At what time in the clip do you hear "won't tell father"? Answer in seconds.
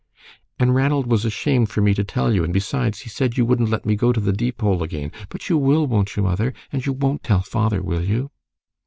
6.93-7.83